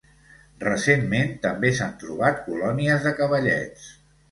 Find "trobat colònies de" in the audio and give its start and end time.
2.05-3.15